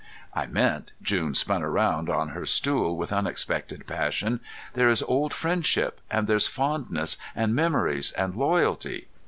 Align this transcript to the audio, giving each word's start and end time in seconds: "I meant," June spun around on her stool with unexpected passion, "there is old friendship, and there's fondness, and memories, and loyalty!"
"I 0.33 0.47
meant," 0.47 0.93
June 1.03 1.35
spun 1.35 1.61
around 1.61 2.09
on 2.09 2.29
her 2.29 2.43
stool 2.43 2.97
with 2.97 3.13
unexpected 3.13 3.85
passion, 3.85 4.39
"there 4.73 4.89
is 4.89 5.03
old 5.03 5.31
friendship, 5.31 6.01
and 6.09 6.25
there's 6.25 6.47
fondness, 6.47 7.17
and 7.35 7.53
memories, 7.53 8.11
and 8.13 8.33
loyalty!" 8.33 9.09